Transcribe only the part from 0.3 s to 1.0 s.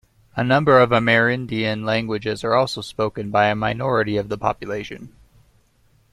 A number of